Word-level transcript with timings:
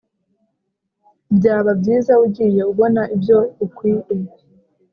Byaba 1.35 1.71
byiza 1.79 2.13
ugiye 2.25 2.61
ubona 2.71 3.01
ibyo 3.15 3.37
ukwie 3.65 4.01